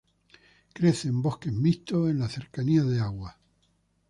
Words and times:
Crece 0.77 1.05
en 1.09 1.19
bosque 1.25 1.51
mixto 1.51 2.09
en 2.09 2.17
la 2.17 2.27
cercanía 2.27 2.81
de 2.83 2.99
agua. 2.99 3.37